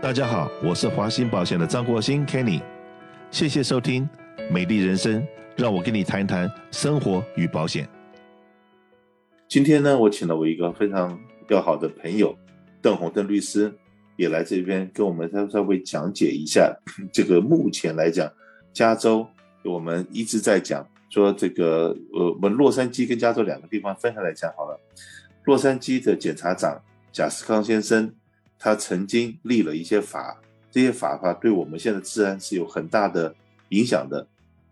[0.00, 2.62] 大家好，我是华兴保险的张国兴 Kenny，
[3.32, 4.08] 谢谢收听
[4.50, 5.20] 《美丽人生》，
[5.56, 7.88] 让我跟你谈一谈生活与保险。
[9.48, 11.18] 今天呢，我请了我一个非常
[11.48, 12.38] 要好的朋友
[12.80, 13.72] 邓宏邓律师，
[14.14, 16.72] 也来这边跟我们稍稍微讲解一下
[17.12, 18.32] 这个目前来讲，
[18.72, 19.26] 加州
[19.64, 24.78] 我们一直在讲说这个呃，我们洛杉矶跟加州两个地方分开来讲好了。
[25.42, 26.80] 洛杉矶的检察长
[27.10, 28.14] 贾斯康先生。
[28.58, 30.36] 他曾经立了一些法，
[30.70, 33.34] 这些法法对我们现在治安是有很大的
[33.68, 34.26] 影响的。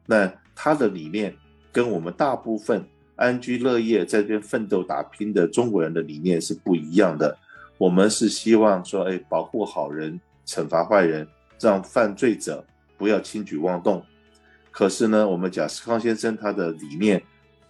[0.06, 1.34] 那他的理念
[1.70, 2.84] 跟我们大部分
[3.15, 7.38] 安居乐业在这边奋斗打拼的中国人的理念是不一样的。
[7.79, 11.27] 我们是希望说，哎，保护好人，惩罚坏人，
[11.60, 12.65] 让犯罪者
[12.96, 14.05] 不要轻举妄动。
[14.71, 17.23] 可是呢，我们贾斯康先生他的理念，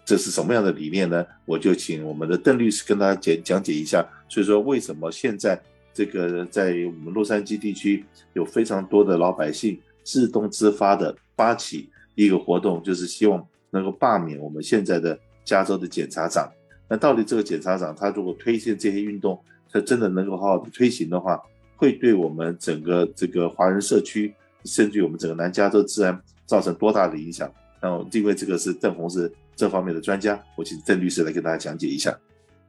[0.05, 1.27] 这是什么样的理念呢？
[1.45, 4.07] 我就请我们的邓律师跟大家讲讲解一下。
[4.29, 5.61] 所以说，为什么现在？
[5.97, 8.05] 这个在我们洛杉矶地区
[8.35, 16.53] 有非常多的老百姓自动自发的发起一个活动，就是希望能够罢免我们现在的加州的检察长。
[16.87, 21.41] 那到底这个检察长他如果推行这些运动，他真的能够好好的推行的话，
[21.77, 24.35] 会对我们整个这个华人社区，
[24.67, 27.51] 甚至于我们整个南加州治安造成多大的影响？
[27.81, 32.15] 那因为这个是邓红是这方面的专家，我请邓律师来跟大家讲解一下。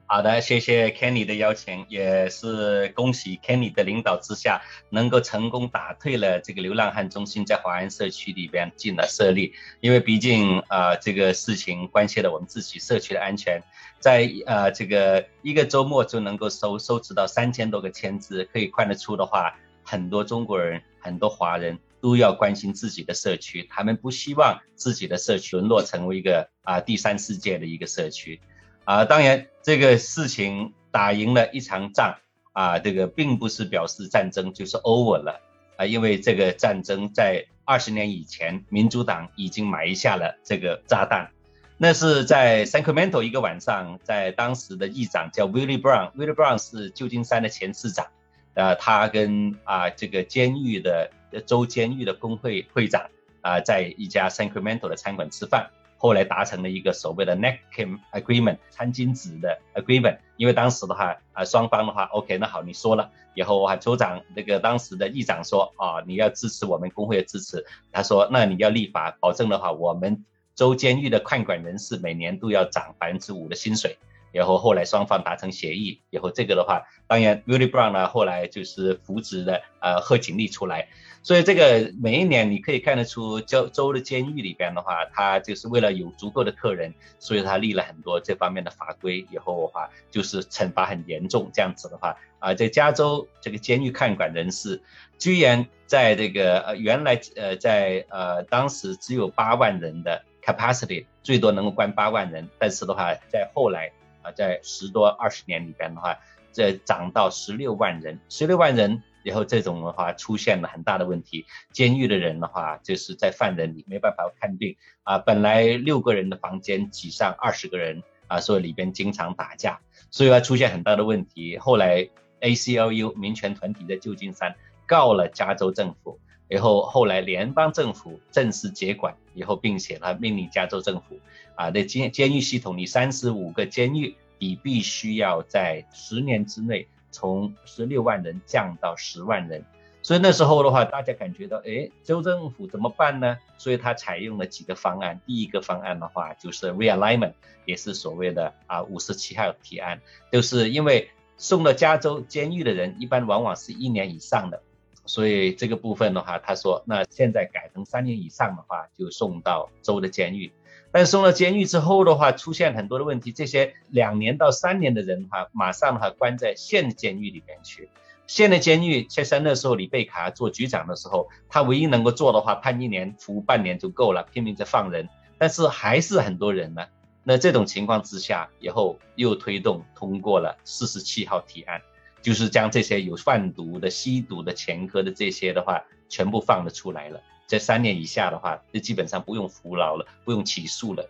[0.10, 9.54] 好的，谢谢 Kenny 的邀请，也是恭喜 Kenny 的领导之下，能够成功打退了这个流浪汉中心在华人社区里边进了设立。
[9.82, 13.62] 因为毕竟啊、这个事情关系到我们自己社区的安全，
[14.00, 28.40] 在呃这个一个周末就能够收收集到三千多个签字，可以看得出的话，很多中国人、很多华人都要关心自己的社区，他们不希望自己的社区沦落成为一个啊、第三世界的一个社区。
[28.88, 32.16] 啊，当然，这个事情打赢了一场仗
[32.54, 35.42] 啊，这个并不是表示战争就是 over 了
[35.76, 41.30] 啊，因为这个战争在二十年以前，民主党已经埋下了这个炸弹。
[41.76, 48.08] 那是在 Sacramento 一个晚上，在当时的议长叫 Willie Brown，Willie Brown 是旧金山的前市长，
[48.54, 51.12] 呃，他跟啊这个监狱的
[51.46, 53.06] 州监狱的工会会长
[53.42, 55.70] 啊，在一家 Sacramento 的餐馆吃饭。
[55.98, 63.10] 后来达成了一个所谓的 napkin agreement 餐巾纸的 agreement，因为当时的话啊双方的话 OK 那好你说了。
[63.34, 70.26] 以后我还州长那个当时的议长说啊你要支持我们工会的支持，他说那你要立法保证的话我们
[70.56, 73.96] 州监狱的看管人士每年都要涨百分之五的薪水，
[74.32, 80.88] 然后后来双方达成协议以后这个的话当然 Willie Brown 呢后来就是扶植的呃贺锦丽出来。
[81.24, 89.28] 所以这个每一年你可以看得出州州的监狱里边的话，他就是为了有足够的客人，所以他立了很多这方面的法规。
[89.30, 94.82] 以后的话就是惩罚很严重，这样子的话啊，在加州这个监狱看管人士，
[95.18, 103.92] 居然在这个呃原来呃在呃当时只有八万人的 capacity，最多能够关八万人，但是的话在后来
[104.32, 106.18] 在十多二十年里边的话，
[106.52, 109.04] 这涨到十六万人，十六万人。
[109.24, 121.58] 然后这种的话出现了很大的问题，监狱的人的话就是在犯人里没办法看病啊，本来六个人的房间挤上二十个人啊，所以里边经常打架，所以它出现很大的问题。
[121.58, 122.08] 后来
[122.40, 124.56] ACLU 民权团体在旧金山
[124.86, 131.20] 告了加州政府，然后后来联邦政府正式接管，以后并且他命令加州政府
[131.56, 136.88] 啊，那监监狱系统，你三十五个监狱，你必须要在十年之内。
[137.10, 139.64] 从十六万人降到十万人，
[140.04, 143.38] 所以那时候的话，大家感觉到，哎，州政府怎么办呢？
[143.58, 145.20] 所以他采用了几个方案。
[145.26, 147.34] 第一个方案的话，就是 realignment，
[147.66, 154.62] 也是所谓的啊五十七号提案，就是因为送到加州监狱的人一般往往是一年以上的，
[155.08, 160.52] 所以这个部分的话，他说，那现在改成三年以上的话，就送到州的监狱。
[160.92, 163.32] 但送到监狱之后的话，出现很多的问题。
[163.32, 167.90] 这些两年到三年的人的话，马上的话关在县的监狱里面去。
[168.26, 175.08] 县的监狱，其实那时候李贝卡做局长的时候，他唯一能够做的话，判一年服半年就够了，拼命在放人。
[175.38, 176.86] 但是还是很多人呢。
[177.24, 181.82] 那这种情况之下，以后又推动通过了四十七号提案，
[182.22, 187.22] 就是将这些有贩毒的、吸毒的、前科的这些的话，全部放了出来了。
[187.46, 191.10] 在三年以下的话，就基本上不用服劳了，不用起诉了。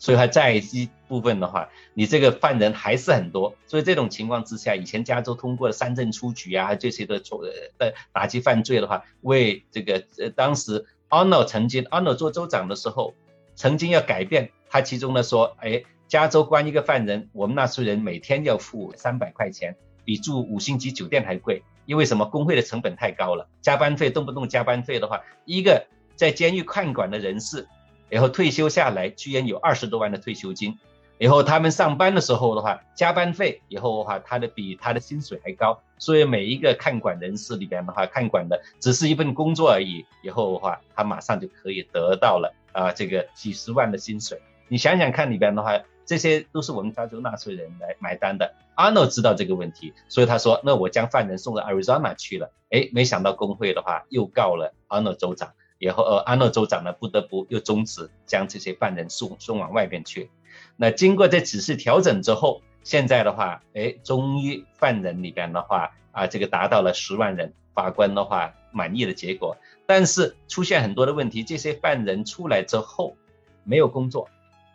[0.00, 3.56] 所以还在一部分的话，你这个犯人还是很多。
[3.66, 13.14] 所以这种情况之下，以前加州通过的三证出局啊，这些的做的打击犯罪的话，为这个呃当时 Arnold 曾经 Arnold 做州长的时候，
[13.56, 19.74] 曾经要改变他其中的说，哎，加州关一个犯人，我们纳税人每天要付三百块钱。
[20.08, 22.24] 比住五星级酒店还贵，因为什么？
[22.24, 27.68] 工会的成本太高了，加班费动不动加班费的话，一个在监狱看管的人士，
[28.08, 30.78] 然后退休下来居然有二十多万的退休金。
[31.18, 44.40] 以后他们上班的时候的话，加班费以后的话，他的比他的薪水还高，所以每一个看管人士里边的话，看管的只是一份工作而已，以后的话，他马上就可以得到了啊、这个几十万的薪水。
[44.68, 48.54] 你想想看里边的话，这些都是我们加州纳税人来买单的。
[48.74, 52.52] 阿诺知道这个问题，所以他说，那我将犯人送到 Arizona 去了。
[52.70, 60.30] 哎，没想到工会的话又告了阿诺州长，以后呃阿诺州长呢不得不又终止将这些犯人送送往外边去。
[60.76, 69.56] 那经过这几次调整之后，现在的话，哎，终于犯人里边的话啊，这个达到了十万人，法官的话满意的结果。
[69.86, 73.16] 但是出现很多的问题，这些犯人出来之后
[73.64, 74.28] 没有工作，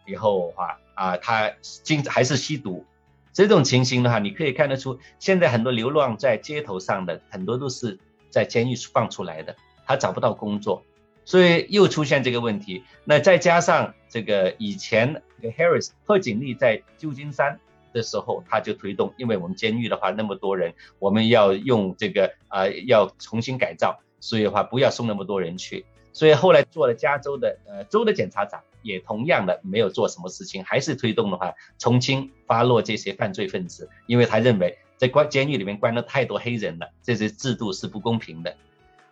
[0.06, 2.86] 以后的话啊，他经还是吸毒，
[3.32, 9.56] 这种情形的话，你可以看得出，现在很多流浪在街头上的很多都是在监狱放出来的，
[9.86, 10.84] 他找不到工作。
[11.26, 17.58] 所以又出现这个问题，那再加上这个以前这个 Harris 贺锦丽在旧金山
[17.94, 25.86] 的时候，他就推动，因为我们监狱的话那么多人，我们要用这个啊、要重新改造，所以的话不要送那么多人去。
[26.12, 38.56] 所以后来做了加州的呃州的检察长，也同样的没有做什么事情，还是推动的话从轻发落这些犯罪分子，因为他认为在关监狱里面关了太多黑人了，这些制度是不公平的。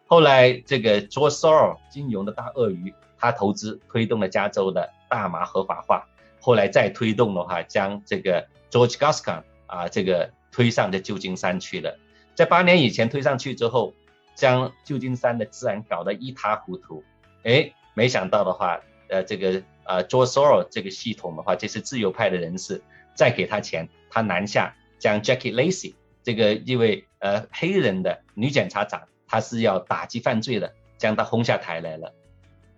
[0.06, 6.06] 后来，这个 George Soros 金融的大鳄鱼，他投资推动了加州的大麻合法化。
[6.42, 11.98] 后来再推动的话，将这个 George Gascon 啊，这个推上这旧金山去了。
[12.36, 13.94] 在八年以前推上去之后，
[14.36, 17.04] 将旧金山的治安搞得一塌糊涂。
[17.44, 22.82] 哎，没想到的话，呃，这个呃 George Soros 这个系统的话，这是自由派的人士，
[23.14, 25.94] 再给他钱，他南下将 Jackie Lacy
[26.24, 29.04] 这个一位呃黑人的女检察长。
[29.28, 32.14] 他是要打击犯罪的，将他轰下台来了。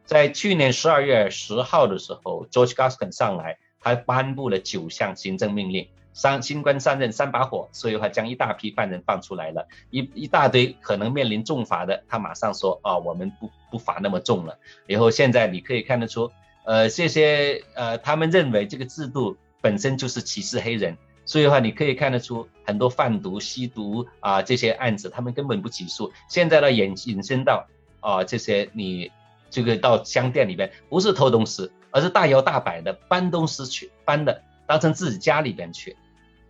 [0.06, 14.58] 在去年十二月十号的时候，George Gascon 上来，他颁布了九项行政命令，三新官上任三把火，所以话将一大批犯人放出来了，一一大堆可能面临重罚的，他马上说啊、我们不不罚那么重了。
[14.86, 16.32] 然后现在你可以看得出，
[16.66, 20.98] 呃，这些呃，他们认为这个制度本身就是歧视黑人。
[21.26, 26.12] 所以的话，你可以看得出很多贩毒、吸毒啊这些案子，他们根本不起诉。
[26.28, 27.66] 现在呢，引引申到
[28.02, 29.10] 啊这些你
[29.50, 35.96] 这个到商店里边，不是偷东西，而是大摇大摆的搬东西去，搬的当成自己家里边去。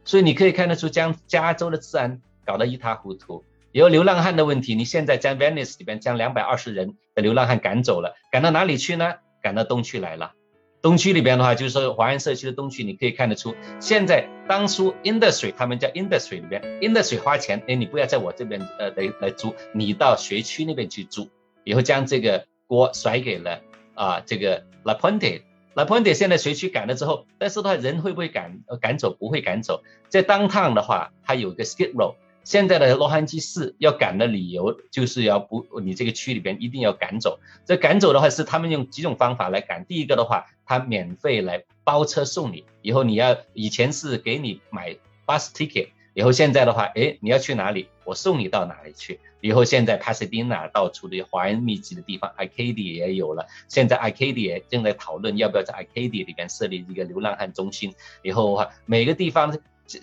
[0.06, 3.44] 所以你可以看得出，将加州的治安搞得一塌糊涂。
[3.72, 9.16] 有流浪汉的问题，你现在将 Venice 里边将两百二十人的流浪汉赶走了，赶到哪里去呢？
[9.42, 10.34] 赶到东区来了。
[10.82, 21.30] 东区里边的话，就是说华人社区的东区，你可以看得出，现在当初 industry 他们叫 industry 里边，industry 花钱，哎，你不要在我这边呃来来租，你到学区那边去住，
[21.64, 23.62] 以后将这个锅甩给了
[23.96, 25.42] 啊这个 La ponte
[25.76, 29.14] 那 p o i n t 现在学区赶了之后，但是的话人会不会赶赶走？
[29.14, 32.16] 不会赶走，在 downtown 的话，它有个 Skid Row。
[32.44, 37.40] 现在的洛杉矶市要赶的理由，就是要不你这个区里边一定要赶走。
[37.66, 39.86] 这赶走的话是他们用几种方法来赶。
[39.86, 49.20] 第一个的话，他免费来包车送你，以后你要以前是给你买 bus ticket，以后现在的话，哎，你要去哪里，我送你到哪里去。
[49.42, 53.48] 以后现在 Pasadena 到处的华人密集的地方，Arcadia 也有了。
[53.68, 57.94] 现在 Arcadia 正在讨论要不要在 Arcadia 里边设立一个流浪汉中心。
[58.22, 59.58] 以后的话，每个地方。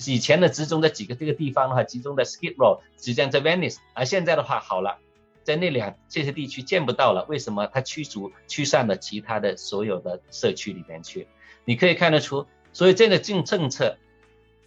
[0.07, 4.99] 以前的集中在几个这个地方的话，集中在 Skid Row，实际上在 Venice，而现在的话好了，
[5.43, 7.25] 在那两这些地区见不到了。
[7.31, 7.67] 为什么？
[7.67, 11.27] 它驱逐驱散了其他的所有的社区里面去。
[11.65, 13.97] 你可以看得出，所以这个政政策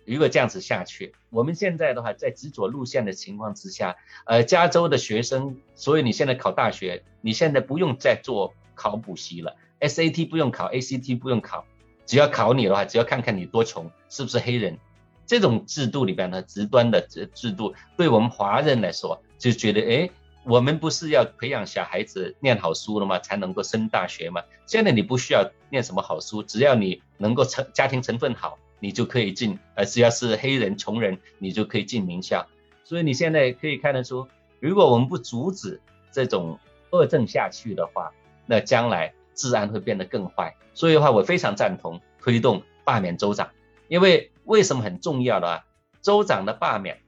[0.05, 3.95] 如果这样子下去，我们现在的话在直左路线的情况之下，
[4.25, 11.65] 呃，加州的学生，所以你现在考大学，你现在不用再做考补习了，SAT 不用考，ACT 不用考，
[12.05, 14.77] 只要考你的话，只要看看你多穷，是不是黑人。
[15.25, 20.09] 这种制度里边的极端的制制度，对我们华人来说，就觉得，哎，
[20.43, 23.17] 我们不是要培养小孩子念好书了吗？
[23.19, 24.43] 才能够升大学吗？
[24.65, 32.45] 现在你不需要念什么好书，只要你能够成家庭成分好，你就可以进，呃，只要是黑人穷人，你就可以进名校。
[32.83, 34.27] 所以你现在可以看得出，
[34.59, 36.59] 如果我们不阻止这种
[36.91, 38.11] 恶政下去的话，
[38.45, 40.53] 那将来治安会变得更坏。
[40.73, 43.49] 所以的话，我非常赞同推动罢免州长，
[43.87, 44.29] 因为。
[44.45, 45.65] 为什么很重要的啊？
[46.01, 46.99] 州长的罢免，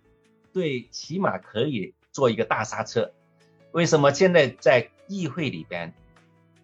[0.54, 3.12] 对，起码可以做一个大刹车。
[3.74, 5.94] 为什么现在在议会里边，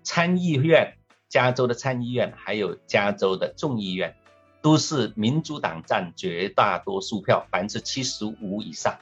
[0.01, 0.94] 参议院、
[1.27, 4.15] 加州的参议院还有加州的众议院，
[4.62, 8.98] 都是民主党占绝大多数票，百分之七十五以上。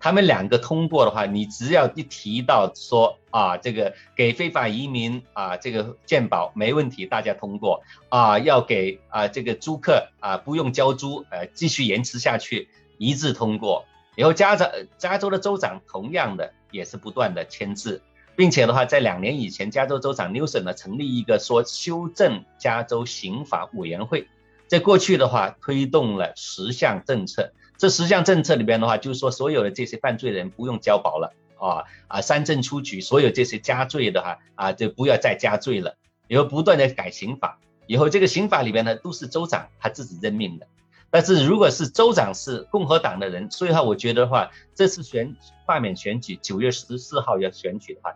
[0.00, 13.86] 他们两个通过的话，你只要一提到说啊，这个给非法移民啊这个鉴保没问题，大家通过啊，要给啊这个租客啊不用交租，呃继续延迟下去，一致通过。
[14.14, 14.66] 然后加州
[14.98, 18.02] 加州的州长同样的也是不断的签字，
[18.36, 24.28] 并且的话，在两年以前，加州州长 Newsom 呢成立一个说修正加州刑法委员会，
[24.66, 35.96] 在过去的话推动了十项政策，这十项政策里边的话，就是说所有的这些犯罪人不用交保了啊啊，三证出局，所有这些加罪的话啊就不要再加罪了，
[36.28, 40.66] 以后不断的改刑法，以后这个刑法里边呢都是州长他自己任命的。
[41.10, 48.14] 但是如果是州长是共和党的人，所以话我觉得话，这次选罢免选举九月十四号要选举的话，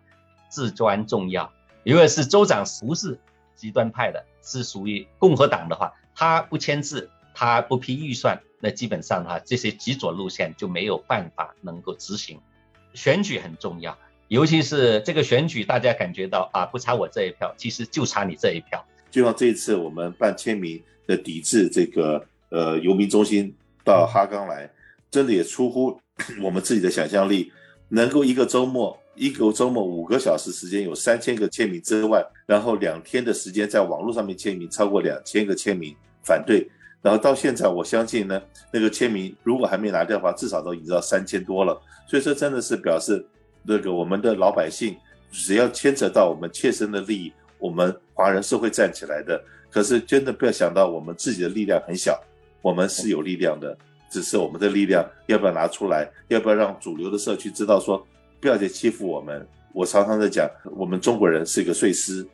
[0.51, 1.53] 至关重要。
[1.85, 3.21] 如果是州长不是
[3.55, 12.41] 极端派的，是属于共和党的话，他不签字，他不批预算，那基本上的话，这些极左路线就没有办法能够执行。
[12.93, 13.97] 选举很重要，
[14.27, 18.85] 尤其是这个选举，大家感觉到啊，不差我这一票，其实就差你这一票。
[19.13, 22.27] 就像这一次我们办签名的抵制这个。
[22.51, 24.71] 呃，游民中心到哈刚来，
[25.11, 26.01] 真的也出乎
[26.43, 27.53] 我们自己的想象力。
[27.91, 36.69] 能够一个周末，一个周末五个小时时间有三千个签名之外，然后两天的时间在网络上面签名超过两千个签名反对，
[37.03, 38.41] 然后到现在我相信呢，
[38.73, 41.81] 那个签名如果还没拿掉的话，至少都已经到三千多了。
[42.07, 43.25] 所以说真的是表示
[43.63, 44.97] 那个我们的老百姓
[45.31, 49.41] 只要牵扯到我们切身的利益，我们华人是会站起来的。
[49.71, 52.19] 可是真的不要想到我们自己的力量很小。
[52.61, 53.77] 我们是有力量的，
[54.11, 58.05] 只是我们的力量要不要拿出来，要不要让主流的社区知道说，
[58.41, 59.47] 不要再欺负我们。
[59.73, 62.27] 我常常在讲，我们中国人是一个睡狮，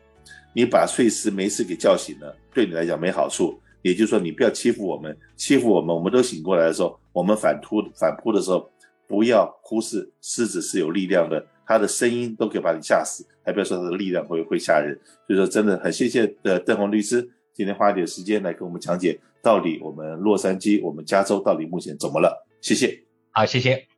[0.53, 3.59] 你把睡狮没事给叫醒了，对你来讲没好处。
[3.85, 8.67] 也就是说，你不要欺负我们，欺负我们，我们都醒过来的时候，我们反扑反扑的时候，
[9.07, 14.99] 不要忽视狮子是有力量的，它的声音都可以把你吓死，还不要说它的力量会会吓人。
[15.27, 17.29] 所以说，真的很谢谢的邓红律师。
[17.53, 22.43] 今天花一点时间来跟我们讲解，到底我们洛杉矶、我们加州到底目前怎么了？
[22.61, 23.03] 谢谢。
[23.29, 23.94] 好，谢谢。